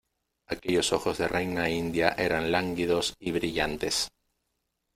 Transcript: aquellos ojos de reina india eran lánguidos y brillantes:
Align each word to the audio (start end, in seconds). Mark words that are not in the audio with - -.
aquellos 0.47 0.93
ojos 0.93 1.19
de 1.19 1.27
reina 1.27 1.69
india 1.69 2.07
eran 2.17 2.51
lánguidos 2.51 3.13
y 3.19 3.31
brillantes: 3.31 4.09